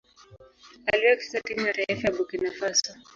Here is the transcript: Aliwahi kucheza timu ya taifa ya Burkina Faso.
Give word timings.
Aliwahi 0.85 1.15
kucheza 1.17 1.41
timu 1.43 1.67
ya 1.67 1.73
taifa 1.73 2.07
ya 2.07 2.13
Burkina 2.17 2.51
Faso. 2.51 2.93